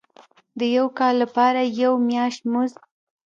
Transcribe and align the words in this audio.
د 0.59 0.61
یو 0.77 0.87
کال 0.89 0.97
کار 0.97 1.13
لپاره 1.23 1.61
یو 1.81 1.93
میاشت 2.07 2.41
مزد. 2.51 2.77